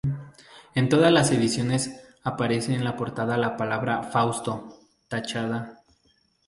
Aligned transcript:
En 0.73 0.89
todas 0.89 1.11
las 1.13 1.29
ediciones 1.29 1.91
aparece 2.23 2.73
en 2.73 2.91
portada 2.95 3.37
la 3.37 3.55
palabra 3.55 4.01
"Fausto" 4.01 4.79
tachada. 5.07 5.81